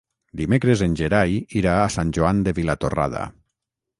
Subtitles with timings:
[0.39, 3.25] Dimecres en Gerai irà a Sant Joan de Vilatorrada.